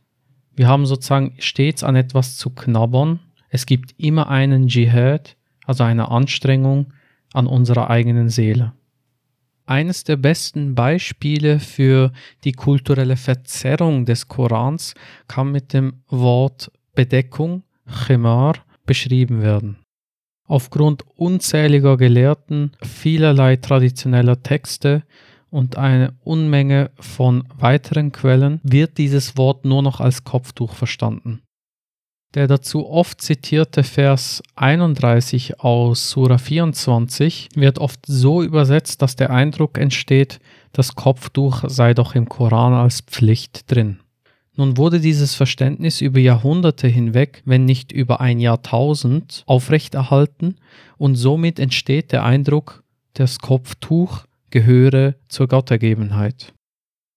Wir 0.54 0.68
haben 0.68 0.86
sozusagen 0.86 1.34
stets 1.38 1.82
an 1.82 1.96
etwas 1.96 2.36
zu 2.36 2.50
knabbern. 2.50 3.18
Es 3.48 3.66
gibt 3.66 3.94
immer 3.98 4.28
einen 4.28 4.68
Dschihad, 4.68 5.36
also 5.66 5.82
eine 5.82 6.10
Anstrengung 6.10 6.92
an 7.32 7.48
unserer 7.48 7.90
eigenen 7.90 8.28
Seele. 8.28 8.74
Eines 9.66 10.04
der 10.04 10.16
besten 10.16 10.74
Beispiele 10.76 11.58
für 11.58 12.12
die 12.44 12.52
kulturelle 12.52 13.16
Verzerrung 13.16 14.04
des 14.04 14.28
Korans 14.28 14.94
kann 15.26 15.50
mit 15.50 15.72
dem 15.72 16.02
Wort 16.08 16.70
Bedeckung, 16.94 17.62
Chimar, 18.06 18.54
beschrieben 18.84 19.42
werden. 19.42 19.78
Aufgrund 20.46 21.04
unzähliger 21.16 21.96
Gelehrten, 21.96 22.72
vielerlei 22.82 23.56
traditioneller 23.56 24.42
Texte 24.42 25.04
und 25.50 25.76
eine 25.76 26.14
Unmenge 26.24 26.90
von 26.98 27.44
weiteren 27.56 28.10
Quellen 28.10 28.60
wird 28.62 28.98
dieses 28.98 29.36
Wort 29.36 29.64
nur 29.64 29.82
noch 29.82 30.00
als 30.00 30.24
Kopftuch 30.24 30.74
verstanden. 30.74 31.42
Der 32.34 32.46
dazu 32.48 32.88
oft 32.88 33.20
zitierte 33.20 33.82
Vers 33.84 34.42
31 34.56 35.60
aus 35.60 36.10
Sura 36.10 36.38
24 36.38 37.50
wird 37.54 37.78
oft 37.78 38.00
so 38.06 38.42
übersetzt, 38.42 39.02
dass 39.02 39.16
der 39.16 39.30
Eindruck 39.30 39.76
entsteht, 39.76 40.40
das 40.72 40.94
Kopftuch 40.94 41.64
sei 41.66 41.92
doch 41.92 42.14
im 42.14 42.28
Koran 42.30 42.72
als 42.72 43.02
Pflicht 43.02 43.70
drin. 43.70 44.00
Nun 44.54 44.76
wurde 44.76 45.00
dieses 45.00 45.34
Verständnis 45.34 46.02
über 46.02 46.20
Jahrhunderte 46.20 46.86
hinweg, 46.86 47.42
wenn 47.46 47.64
nicht 47.64 47.90
über 47.90 48.20
ein 48.20 48.38
Jahrtausend, 48.38 49.44
aufrechterhalten 49.46 50.56
und 50.98 51.14
somit 51.14 51.58
entsteht 51.58 52.12
der 52.12 52.24
Eindruck, 52.24 52.82
das 53.14 53.38
Kopftuch 53.38 54.24
gehöre 54.50 55.14
zur 55.28 55.48
Gottergebenheit. 55.48 56.52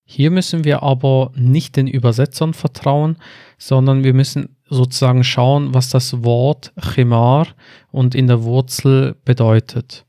Hier 0.06 0.32
müssen 0.32 0.64
wir 0.64 0.84
aber 0.84 1.32
nicht 1.36 1.76
den 1.76 1.88
Übersetzern 1.88 2.54
vertrauen, 2.54 3.18
sondern 3.58 4.04
wir 4.04 4.14
müssen 4.14 4.56
sozusagen 4.70 5.24
schauen, 5.24 5.74
was 5.74 5.90
das 5.90 6.24
Wort 6.24 6.72
Chimar 6.80 7.48
und 7.92 8.16
in 8.16 8.28
der 8.28 8.44
Wurzel 8.44 9.16
bedeutet. 9.26 10.06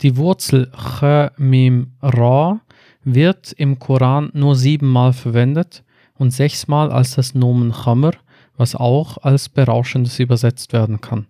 Die 0.00 0.16
Wurzel 0.16 0.72
Ch 0.72 1.30
Mim 1.38 1.92
Ra 2.00 2.60
wird 3.04 3.52
im 3.52 3.78
Koran 3.78 4.30
nur 4.32 4.56
siebenmal 4.56 5.12
verwendet 5.12 5.84
und 6.22 6.30
sechsmal 6.30 6.92
als 6.92 7.16
das 7.16 7.34
Nomen 7.34 7.72
Chamr, 7.72 8.12
was 8.56 8.76
auch 8.76 9.18
als 9.18 9.48
Berauschendes 9.48 10.20
übersetzt 10.20 10.72
werden 10.72 11.00
kann. 11.00 11.26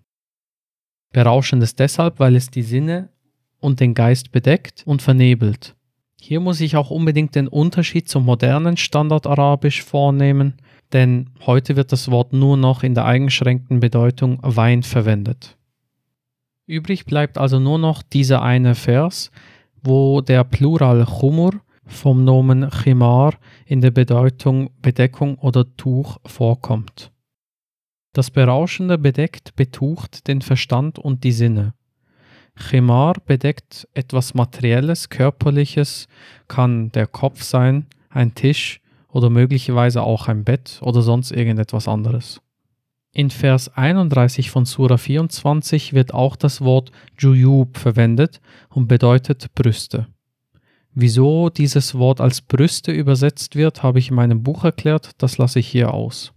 Berauschendes 1.14 1.74
deshalb, 1.74 2.20
weil 2.20 2.36
es 2.36 2.50
die 2.50 2.62
Sinne 2.62 3.08
und 3.58 3.80
den 3.80 3.94
Geist 3.94 4.32
bedeckt 4.32 4.82
und 4.84 5.00
vernebelt. 5.00 5.74
Hier 6.20 6.40
muss 6.40 6.60
ich 6.60 6.76
auch 6.76 6.90
unbedingt 6.90 7.34
den 7.34 7.48
Unterschied 7.48 8.06
zum 8.06 8.26
modernen 8.26 8.76
Standardarabisch 8.76 9.82
vornehmen, 9.82 10.58
denn 10.92 11.30
heute 11.46 11.74
wird 11.74 11.90
das 11.90 12.10
Wort 12.10 12.34
nur 12.34 12.58
noch 12.58 12.82
in 12.82 12.94
der 12.94 13.06
eingeschränkten 13.06 13.80
Bedeutung 13.80 14.40
Wein 14.42 14.82
verwendet. 14.82 15.56
Übrig 16.66 17.06
bleibt 17.06 17.38
also 17.38 17.58
nur 17.58 17.78
noch 17.78 18.02
dieser 18.02 18.42
eine 18.42 18.74
Vers, 18.74 19.30
wo 19.82 20.20
der 20.20 20.44
Plural 20.44 21.06
Chumur 21.06 21.62
vom 21.84 22.24
Nomen 22.24 22.70
Chimar 22.70 23.34
in 23.66 23.80
der 23.80 23.90
Bedeutung 23.90 24.70
Bedeckung 24.80 25.36
oder 25.38 25.64
Tuch 25.76 26.18
vorkommt. 26.24 27.12
Das 28.12 28.30
Berauschende 28.30 28.98
bedeckt, 28.98 29.56
betucht 29.56 30.28
den 30.28 30.42
Verstand 30.42 30.98
und 30.98 31.24
die 31.24 31.32
Sinne. 31.32 31.74
Chimar 32.54 33.14
bedeckt 33.24 33.88
etwas 33.94 34.34
Materielles, 34.34 35.08
Körperliches, 35.08 36.08
kann 36.48 36.92
der 36.92 37.06
Kopf 37.06 37.42
sein, 37.42 37.86
ein 38.10 38.34
Tisch 38.34 38.80
oder 39.08 39.30
möglicherweise 39.30 40.02
auch 40.02 40.28
ein 40.28 40.44
Bett 40.44 40.78
oder 40.82 41.02
sonst 41.02 41.30
irgendetwas 41.30 41.88
anderes. 41.88 42.40
In 43.14 43.30
Vers 43.30 43.76
31 43.76 44.50
von 44.50 44.64
Sura 44.64 44.96
24 44.96 45.92
wird 45.92 46.14
auch 46.14 46.36
das 46.36 46.62
Wort 46.62 46.92
Juyub 47.18 47.76
verwendet 47.76 48.40
und 48.70 48.88
bedeutet 48.88 49.54
Brüste. 49.54 50.06
Wieso 50.93 51.49
dieses 51.49 51.95
Wort 51.95 52.19
als 52.21 52.41
Brüste 52.41 52.91
übersetzt 52.91 53.55
wird, 53.55 53.83
habe 53.83 53.99
ich 53.99 54.09
in 54.09 54.15
meinem 54.15 54.41
Buch 54.41 54.63
erklärt, 54.63 55.11
das 55.19 55.37
lasse 55.37 55.59
ich 55.59 55.67
hier 55.67 55.93
aus. 55.93 56.33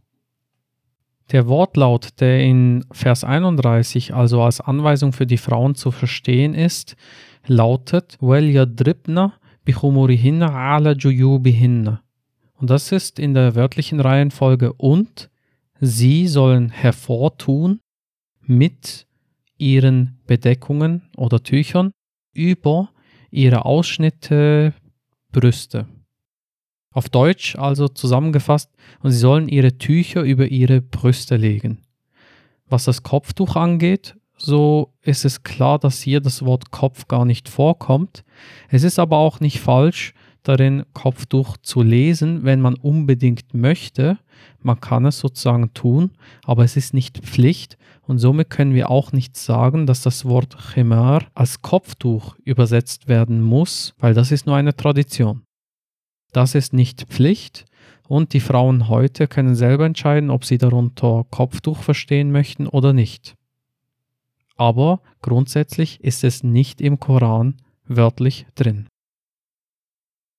Der 1.32 1.46
Wortlaut, 1.46 2.20
der 2.20 2.42
in 2.42 2.84
Vers 2.92 3.24
31 3.24 4.14
also 4.14 4.42
als 4.42 4.60
Anweisung 4.60 5.12
für 5.12 5.26
die 5.26 5.38
Frauen 5.38 5.76
zu 5.76 5.92
verstehen 5.92 6.54
ist, 6.54 6.96
lautet 7.46 8.18
وَلْيَضْرِبْنَ 8.20 9.30
بِخُمُرِهِنَّ 9.64 10.42
عَلَى 10.42 10.94
جُيُوبِهِنَّ 10.94 11.98
Und 12.54 12.70
das 12.70 12.92
ist 12.92 13.18
in 13.18 13.34
der 13.34 13.54
wörtlichen 13.54 14.00
Reihenfolge 14.00 14.72
und 14.72 15.30
sie 15.80 16.26
sollen 16.26 16.68
hervortun 16.70 17.80
mit 18.42 19.06
ihren 19.56 20.18
Bedeckungen 20.26 21.08
oder 21.16 21.42
Tüchern 21.42 21.92
über 22.34 22.90
ihre 23.35 23.65
Ausschnitte, 23.65 24.73
Brüste. 25.31 25.87
Auf 26.91 27.09
Deutsch 27.09 27.55
also 27.57 27.89
zusammengefasst, 27.89 28.71
und 29.01 29.11
sie 29.11 29.17
sollen 29.17 29.49
ihre 29.49 29.77
Tücher 29.77 30.21
über 30.21 30.47
ihre 30.47 30.81
Brüste 30.81 31.35
legen. 31.35 31.79
Was 32.67 32.85
das 32.85 33.03
Kopftuch 33.03 33.55
angeht, 33.55 34.15
so 34.37 34.93
ist 35.01 35.25
es 35.25 35.43
klar, 35.43 35.79
dass 35.79 36.01
hier 36.01 36.21
das 36.21 36.43
Wort 36.45 36.71
Kopf 36.71 37.07
gar 37.07 37.25
nicht 37.25 37.49
vorkommt. 37.49 38.23
Es 38.69 38.83
ist 38.83 38.99
aber 38.99 39.17
auch 39.17 39.39
nicht 39.39 39.59
falsch, 39.59 40.13
darin, 40.47 40.83
Kopftuch 40.93 41.57
zu 41.57 41.81
lesen, 41.81 42.43
wenn 42.43 42.61
man 42.61 42.75
unbedingt 42.75 43.53
möchte. 43.53 44.17
Man 44.61 44.79
kann 44.79 45.05
es 45.05 45.19
sozusagen 45.19 45.73
tun, 45.73 46.11
aber 46.43 46.63
es 46.63 46.77
ist 46.77 46.93
nicht 46.93 47.19
Pflicht 47.19 47.77
und 48.01 48.19
somit 48.19 48.49
können 48.49 48.73
wir 48.73 48.89
auch 48.89 49.11
nicht 49.11 49.35
sagen, 49.37 49.85
dass 49.85 50.01
das 50.01 50.25
Wort 50.25 50.57
Chimar 50.73 51.23
als 51.33 51.61
Kopftuch 51.61 52.35
übersetzt 52.43 53.07
werden 53.07 53.41
muss, 53.41 53.93
weil 53.99 54.13
das 54.13 54.31
ist 54.31 54.45
nur 54.45 54.55
eine 54.55 54.75
Tradition. 54.75 55.41
Das 56.31 56.55
ist 56.55 56.73
nicht 56.73 57.03
Pflicht 57.09 57.65
und 58.07 58.33
die 58.33 58.39
Frauen 58.39 58.89
heute 58.89 59.27
können 59.27 59.55
selber 59.55 59.85
entscheiden, 59.85 60.29
ob 60.29 60.45
sie 60.45 60.57
darunter 60.57 61.25
Kopftuch 61.31 61.81
verstehen 61.81 62.31
möchten 62.31 62.67
oder 62.67 62.93
nicht. 62.93 63.35
Aber 64.57 65.01
grundsätzlich 65.21 66.01
ist 66.03 66.23
es 66.23 66.43
nicht 66.43 66.81
im 66.81 66.99
Koran 66.99 67.55
wörtlich 67.87 68.45
drin. 68.55 68.87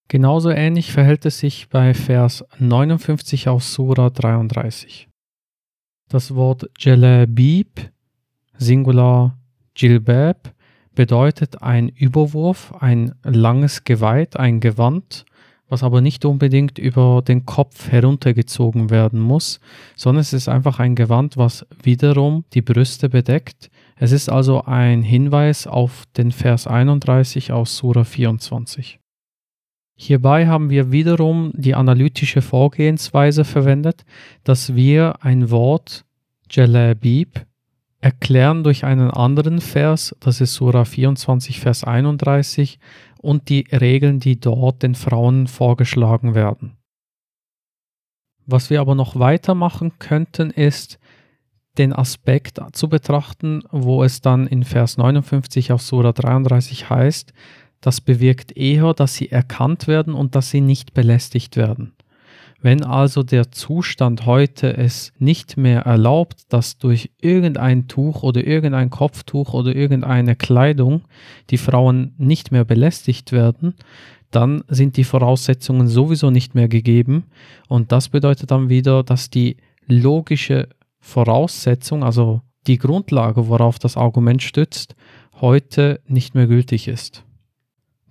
Genauso 0.08 0.50
ähnlich 0.50 0.92
verhält 0.92 1.26
es 1.26 1.40
sich 1.40 1.68
bei 1.68 1.92
Vers 1.92 2.44
59 2.60 3.48
aus 3.48 3.75
Sura 3.75 4.10
33. 4.10 5.08
Das 6.08 6.36
Wort 6.36 6.70
Jalabib, 6.78 7.90
Singular 8.56 9.36
Jilbab, 9.75 10.54
bedeutet 10.94 11.60
ein 11.60 11.88
Überwurf, 11.88 12.72
ein 12.78 13.16
langes 13.25 13.82
Geweit, 13.82 14.36
ein 14.36 14.60
Gewand, 14.60 15.26
was 15.68 15.82
aber 15.82 16.00
nicht 16.00 16.25
unbedingt 16.25 16.78
über 16.78 17.20
den 17.26 17.44
Kopf 17.44 17.90
heruntergezogen 17.90 18.90
werden 18.90 19.18
muss, 19.18 19.58
sondern 19.96 20.20
es 20.20 20.32
ist 20.32 20.48
einfach 20.48 20.78
ein 20.78 20.94
Gewand, 20.94 21.36
was 21.36 21.66
wiederum 21.82 22.44
die 22.54 22.62
Brüste 22.62 23.08
bedeckt. 23.08 23.70
Es 23.96 24.12
ist 24.12 24.28
also 24.28 24.62
ein 24.62 25.02
Hinweis 25.02 25.66
auf 25.66 26.04
den 26.16 26.30
Vers 26.30 26.68
31 26.68 27.50
aus 27.50 27.76
Sura 27.76 28.04
24. 28.04 29.00
Hierbei 29.98 30.46
haben 30.46 30.68
wir 30.68 30.92
wiederum 30.92 31.52
die 31.54 31.74
analytische 31.74 32.42
Vorgehensweise 32.42 33.44
verwendet, 33.44 34.04
dass 34.44 34.74
wir 34.74 35.24
ein 35.24 35.50
Wort 35.50 36.04
Jalabib 36.50 37.46
erklären 38.00 38.62
durch 38.62 38.84
einen 38.84 39.10
anderen 39.10 39.60
Vers, 39.60 40.14
das 40.20 40.42
ist 40.42 40.52
Surah 40.54 40.84
24, 40.84 41.60
Vers 41.60 41.82
31, 41.82 42.78
und 43.18 43.48
die 43.48 43.66
Regeln, 43.72 44.20
die 44.20 44.38
dort 44.38 44.82
den 44.82 44.94
Frauen 44.94 45.46
vorgeschlagen 45.46 46.34
werden. 46.34 46.76
Was 48.44 48.70
wir 48.70 48.80
aber 48.82 48.94
noch 48.94 49.18
weitermachen 49.18 49.98
könnten, 49.98 50.50
ist 50.50 50.98
den 51.78 51.92
Aspekt 51.92 52.60
zu 52.72 52.88
betrachten, 52.88 53.62
wo 53.70 54.04
es 54.04 54.20
dann 54.20 54.46
in 54.46 54.62
Vers 54.62 54.98
59 54.98 55.72
auf 55.72 55.82
Surah 55.82 56.12
33 56.12 56.88
heißt, 56.88 57.32
das 57.86 58.00
bewirkt 58.00 58.56
eher, 58.56 58.94
dass 58.94 59.14
sie 59.14 59.30
erkannt 59.30 59.86
werden 59.86 60.12
und 60.12 60.34
dass 60.34 60.50
sie 60.50 60.60
nicht 60.60 60.92
belästigt 60.92 61.56
werden. 61.56 61.92
Wenn 62.60 62.82
also 62.82 63.22
der 63.22 63.52
Zustand 63.52 64.26
heute 64.26 64.76
es 64.76 65.12
nicht 65.20 65.56
mehr 65.56 65.82
erlaubt, 65.82 66.52
dass 66.52 66.78
durch 66.78 67.12
irgendein 67.20 67.86
Tuch 67.86 68.24
oder 68.24 68.44
irgendein 68.44 68.90
Kopftuch 68.90 69.54
oder 69.54 69.76
irgendeine 69.76 70.34
Kleidung 70.34 71.02
die 71.50 71.58
Frauen 71.58 72.12
nicht 72.18 72.50
mehr 72.50 72.64
belästigt 72.64 73.30
werden, 73.30 73.74
dann 74.32 74.64
sind 74.66 74.96
die 74.96 75.04
Voraussetzungen 75.04 75.86
sowieso 75.86 76.32
nicht 76.32 76.56
mehr 76.56 76.66
gegeben 76.66 77.26
und 77.68 77.92
das 77.92 78.08
bedeutet 78.08 78.50
dann 78.50 78.68
wieder, 78.68 79.04
dass 79.04 79.30
die 79.30 79.58
logische 79.86 80.70
Voraussetzung, 80.98 82.02
also 82.02 82.40
die 82.66 82.78
Grundlage, 82.78 83.46
worauf 83.46 83.78
das 83.78 83.96
Argument 83.96 84.42
stützt, 84.42 84.96
heute 85.40 86.00
nicht 86.08 86.34
mehr 86.34 86.48
gültig 86.48 86.88
ist. 86.88 87.25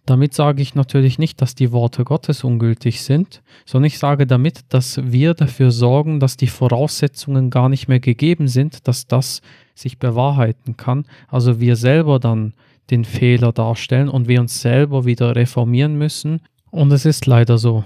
Damit 0.05 0.35
sage 0.35 0.61
ich 0.61 0.75
natürlich 0.75 1.17
nicht, 1.17 1.41
dass 1.41 1.55
die 1.55 1.71
Worte 1.71 2.03
Gottes 2.03 2.43
ungültig 2.43 3.01
sind, 3.01 3.41
sondern 3.65 3.87
ich 3.87 3.97
sage 3.97 4.27
damit, 4.27 4.61
dass 4.69 5.01
wir 5.03 5.33
dafür 5.33 5.71
sorgen, 5.71 6.19
dass 6.19 6.37
die 6.37 6.47
Voraussetzungen 6.47 7.49
gar 7.49 7.69
nicht 7.69 7.87
mehr 7.87 7.99
gegeben 7.99 8.47
sind, 8.47 8.87
dass 8.87 9.07
das 9.07 9.41
sich 9.73 9.97
bewahrheiten 9.97 10.77
kann. 10.77 11.05
Also 11.27 11.59
wir 11.59 11.75
selber 11.75 12.19
dann 12.19 12.53
den 12.91 13.03
Fehler 13.03 13.51
darstellen 13.51 14.09
und 14.09 14.27
wir 14.27 14.39
uns 14.41 14.61
selber 14.61 15.05
wieder 15.05 15.35
reformieren 15.35 15.97
müssen. 15.97 16.41
Und 16.69 16.91
es 16.91 17.05
ist 17.05 17.25
leider 17.25 17.57
so. 17.57 17.83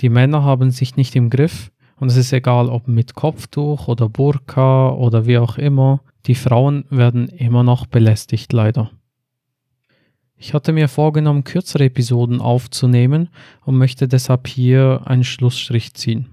Die 0.00 0.10
Männer 0.10 0.42
haben 0.42 0.70
sich 0.70 0.96
nicht 0.96 1.16
im 1.16 1.30
Griff 1.30 1.70
und 1.96 2.08
es 2.08 2.16
ist 2.16 2.32
egal, 2.34 2.68
ob 2.68 2.88
mit 2.88 3.14
Kopftuch 3.14 3.88
oder 3.88 4.10
Burka 4.10 4.90
oder 4.90 5.26
wie 5.26 5.38
auch 5.38 5.56
immer. 5.56 6.00
Die 6.26 6.34
Frauen 6.34 6.84
werden 6.90 7.28
immer 7.28 7.62
noch 7.62 7.86
belästigt, 7.86 8.52
leider. 8.52 8.90
Ich 10.46 10.52
hatte 10.52 10.72
mir 10.72 10.88
vorgenommen, 10.88 11.42
kürzere 11.42 11.84
Episoden 11.84 12.42
aufzunehmen 12.42 13.30
und 13.64 13.78
möchte 13.78 14.08
deshalb 14.08 14.46
hier 14.46 15.00
einen 15.06 15.24
Schlussstrich 15.24 15.94
ziehen. 15.94 16.26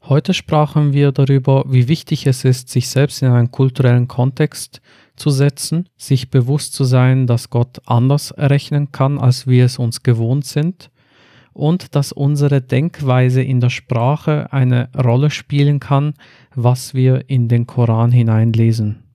Heute 0.00 0.32
sprachen 0.32 0.94
wir 0.94 1.12
darüber, 1.12 1.66
wie 1.68 1.88
wichtig 1.88 2.26
es 2.26 2.46
ist, 2.46 2.70
sich 2.70 2.88
selbst 2.88 3.20
in 3.20 3.28
einen 3.28 3.50
kulturellen 3.50 4.08
Kontext 4.08 4.80
zu 5.14 5.28
setzen, 5.28 5.90
sich 5.98 6.30
bewusst 6.30 6.72
zu 6.72 6.84
sein, 6.84 7.26
dass 7.26 7.50
Gott 7.50 7.82
anders 7.84 8.32
rechnen 8.38 8.92
kann, 8.92 9.18
als 9.18 9.46
wir 9.46 9.66
es 9.66 9.78
uns 9.78 10.02
gewohnt 10.02 10.46
sind, 10.46 10.90
und 11.52 11.94
dass 11.94 12.12
unsere 12.12 12.62
Denkweise 12.62 13.42
in 13.42 13.60
der 13.60 13.68
Sprache 13.68 14.54
eine 14.54 14.88
Rolle 14.96 15.28
spielen 15.28 15.80
kann, 15.80 16.14
was 16.54 16.94
wir 16.94 17.28
in 17.28 17.48
den 17.48 17.66
Koran 17.66 18.10
hineinlesen. 18.10 19.07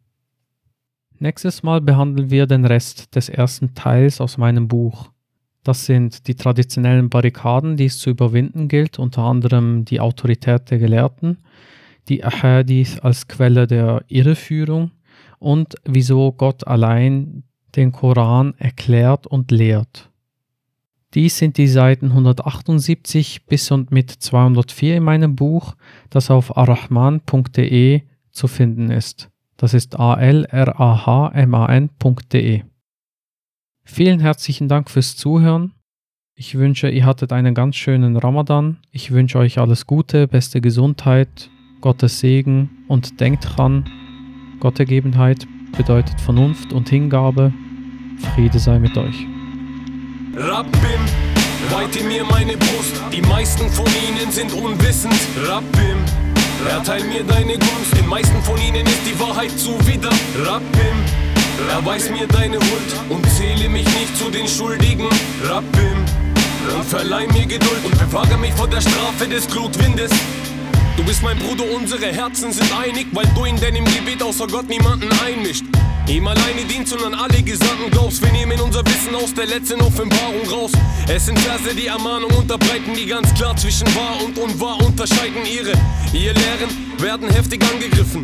Nächstes 1.24 1.64
Mal 1.64 1.80
behandeln 1.80 2.32
wir 2.32 2.48
den 2.48 2.66
Rest 2.66 3.16
des 3.16 3.30
ersten 3.30 3.76
Teils 3.76 4.20
aus 4.20 4.38
meinem 4.38 4.68
Buch. 4.68 5.10
Das 5.64 5.86
sind 5.86 6.28
die 6.28 6.36
traditionellen 6.36 7.10
Barrikaden, 7.10 7.78
die 7.78 7.86
es 7.86 7.98
zu 8.00 8.10
überwinden 8.10 8.68
gilt, 8.68 9.00
unter 9.00 9.22
anderem 9.22 9.86
die 9.86 10.02
Autorität 10.02 10.70
der 10.70 10.80
Gelehrten, 10.80 11.38
die 12.10 12.26
Ahadith 12.26 13.00
als 13.00 13.30
Quelle 13.30 13.68
der 13.68 14.04
Irreführung 14.10 14.92
und 15.40 15.76
wieso 15.86 16.34
Gott 16.34 16.68
allein 16.68 17.44
den 17.78 17.94
Koran 17.94 18.54
erklärt 18.58 19.26
und 19.26 19.50
lehrt. 19.50 20.12
Dies 21.14 21.38
sind 21.38 21.56
die 21.58 21.70
Seiten 21.70 22.08
178 22.08 23.46
bis 23.46 23.72
und 23.72 23.92
mit 23.92 24.12
204 24.12 24.98
in 24.98 25.04
meinem 25.04 25.38
Buch, 25.38 25.76
das 26.10 26.30
auf 26.30 26.58
arrahman.de 26.58 28.02
zu 28.30 28.48
finden 28.50 28.92
ist. 28.92 29.30
Das 29.58 29.74
ist 29.74 30.00
alrahman.de. 30.00 30.64
Vielen 33.86 34.20
herzlichen 34.20 34.68
Dank 34.68 34.90
fürs 34.90 35.16
Zuhören. 35.16 35.74
Ich 36.36 36.56
wünsche, 36.56 36.90
ihr 36.90 37.06
hattet 37.06 37.32
einen 37.32 37.54
ganz 37.54 37.76
schönen 37.76 38.18
Ramadan. 38.18 38.78
Ich 38.92 39.12
wünsche 39.12 39.38
euch 39.38 39.60
alles 39.60 39.86
Gute, 39.86 40.28
beste 40.28 40.62
Gesundheit, 40.62 41.52
Gottes 41.82 42.20
Segen 42.20 42.86
und 42.88 43.20
denkt 43.20 43.48
dran, 43.56 43.86
Gottergebenheit 44.60 45.46
bedeutet 45.76 46.20
Vernunft 46.22 46.72
und 46.74 46.90
Hingabe. 46.90 47.54
Friede 48.34 48.58
sei 48.58 48.80
mit 48.80 48.98
euch. 48.98 49.28
Rabbim, 50.36 51.02
weite 51.70 52.04
mir 52.06 52.24
meine 52.24 52.58
Brust, 52.58 53.04
die 53.12 53.22
meisten 53.22 53.70
von 53.70 53.86
ihnen 53.86 54.32
sind 54.32 54.54
unwissend. 54.54 55.14
Rabbim, 55.46 55.98
Erteil 56.70 57.04
mir 57.04 57.24
deine 57.24 57.54
Gunst, 57.54 57.98
den 57.98 58.08
meisten 58.08 58.42
von 58.44 58.58
ihnen 58.60 58.86
ist 58.86 59.02
die 59.06 59.20
Wahrheit 59.20 59.52
zuwider. 59.58 60.10
Rabbim, 60.46 60.98
erweis 61.70 62.10
mir 62.10 62.28
deine 62.28 62.58
Huld 62.58 63.10
und 63.10 63.30
zähle 63.30 63.70
mich 63.70 63.86
nicht 63.86 64.18
zu 64.18 64.30
den 64.30 64.48
Schuldigen. 64.48 65.08
Rabbim, 65.48 66.06
und 66.76 66.86
verleih 66.86 67.28
mir 67.28 67.46
Geduld 67.46 67.84
und 67.84 67.98
bewahre 68.00 68.38
mich 68.38 68.54
vor 68.54 68.68
der 68.68 68.82
Strafe 68.82 69.28
des 69.28 69.48
Glutwindes. 69.48 70.12
Du 70.96 71.04
bist 71.04 71.24
mein 71.24 71.38
Bruder, 71.40 71.64
unsere 71.76 72.08
Herzen 72.08 72.52
sind 72.52 72.72
einig, 72.78 73.08
weil 73.14 73.26
du 73.34 73.46
in 73.46 73.60
deinem 73.60 73.84
Gebet 73.86 74.22
außer 74.22 74.46
Gott 74.46 74.70
niemanden 74.70 75.10
einmischt. 75.26 75.64
Ihm 76.08 76.28
alleine 76.28 76.64
dient, 76.66 76.88
sondern 76.88 77.16
alle 77.16 77.42
Gesandten 77.42 77.90
glaubst. 77.90 78.22
Wir 78.22 78.32
nehmen 78.32 78.60
unser 78.60 78.86
Wissen 78.86 79.16
aus 79.16 79.34
der 79.34 79.48
letzten 79.48 79.82
Offenbarung 79.82 80.48
raus. 80.52 80.72
Es 81.08 81.26
sind 81.26 81.40
Verse, 81.40 81.74
die 81.76 81.88
Ermahnung 81.88 82.32
unterbreiten, 82.32 82.94
die 82.96 83.08
ganz 83.08 83.34
klar 83.34 83.56
zwischen 83.56 83.88
wahr 83.96 84.24
und 84.24 84.38
unwahr 84.38 84.80
unterscheiden. 84.86 85.42
Ihre, 85.52 85.74
ihr 86.14 86.34
Lehren 86.34 86.70
werden 87.00 87.30
heftig 87.30 87.64
angegriffen 87.72 88.22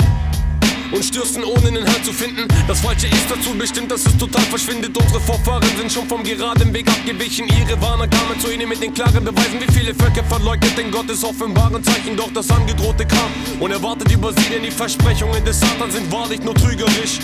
und 0.91 1.03
stürzen 1.03 1.43
ohne 1.43 1.67
einen 1.67 1.85
Halt 1.85 2.05
zu 2.05 2.13
finden. 2.13 2.47
Das 2.67 2.79
Falsche 2.81 3.07
ist 3.07 3.29
dazu 3.29 3.51
bestimmt, 3.57 3.91
dass 3.91 4.05
es 4.05 4.17
total 4.17 4.41
verschwindet. 4.43 4.97
Unsere 4.97 5.19
Vorfahren 5.21 5.63
sind 5.77 5.91
schon 5.91 6.07
vom 6.07 6.23
geraden 6.23 6.73
Weg 6.73 6.87
abgewichen. 6.87 7.47
Ihre 7.47 7.79
Warner 7.81 8.07
kamen 8.07 8.39
zu 8.39 8.51
ihnen 8.51 8.69
mit 8.69 8.81
den 8.81 8.93
klaren 8.93 9.23
Beweisen, 9.23 9.59
wie 9.59 9.71
viele 9.71 9.93
Völker 9.93 10.23
verleugnet 10.23 10.77
den 10.77 10.91
Gottes 10.91 11.23
offenbaren 11.23 11.83
Zeichen. 11.83 12.15
Doch 12.15 12.31
das 12.33 12.49
Angedrohte 12.49 13.05
kam 13.05 13.31
und 13.59 13.71
erwartet 13.71 14.11
über 14.11 14.33
sie, 14.33 14.49
denn 14.51 14.63
die 14.63 14.71
Versprechungen 14.71 15.43
des 15.45 15.59
Satans 15.59 15.93
sind 15.93 16.11
wahrlich 16.11 16.41
nur 16.41 16.55
trügerisch. 16.55 17.19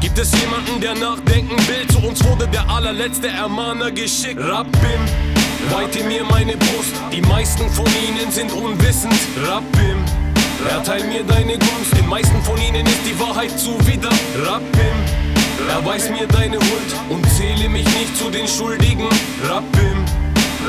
Gibt 0.00 0.18
es 0.18 0.32
jemanden, 0.40 0.80
der 0.80 0.94
nachdenken 0.94 1.56
will? 1.68 1.86
Zu 1.88 1.98
uns 2.06 2.24
wurde 2.24 2.48
der 2.48 2.68
allerletzte 2.68 3.28
Ermahner 3.28 3.90
geschickt. 3.90 4.40
Rabbim, 4.40 5.00
weite 5.70 6.02
mir 6.04 6.24
meine 6.24 6.56
Brust. 6.56 6.94
Die 7.12 7.20
meisten 7.20 7.68
von 7.68 7.86
ihnen 7.86 8.30
sind 8.32 8.50
unwissend. 8.50 9.14
Rabbim, 9.46 9.79
erteil 10.68 11.04
mir 11.04 11.24
deine 11.24 11.58
Gunst. 11.58 11.96
Den 11.96 12.08
meisten 12.08 12.42
von 12.42 12.60
ihnen 12.60 12.86
ist 12.86 13.00
die 13.06 13.18
Wahrheit 13.18 13.58
zuwider. 13.58 14.10
Rabbim, 14.44 14.98
erweis 15.68 16.10
mir 16.10 16.26
deine 16.26 16.56
Huld 16.56 16.90
und 17.08 17.24
zähle 17.30 17.68
mich 17.68 17.84
nicht 17.84 18.16
zu 18.16 18.30
den 18.30 18.46
Schuldigen. 18.46 19.08
Rabbim, 19.48 20.04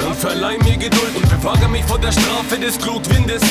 und 0.08 0.16
verleih 0.16 0.58
verleih 0.58 0.58
mir 0.60 0.78
Geduld 0.78 1.16
und 1.16 1.30
bewahre 1.30 1.68
mich 1.68 1.84
vor 1.86 2.00
der 2.00 2.12
Strafe 2.12 2.58
des 2.60 2.78
Glutwindes. 2.78 3.42